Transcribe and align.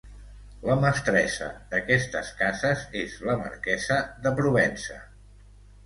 La 0.69 0.77
mestressa 0.85 1.49
d'aquestes 1.75 2.33
cases 2.41 2.83
és 3.05 3.21
la 3.31 3.39
marquesa 3.45 4.03
de 4.27 4.37
Provença. 4.43 5.03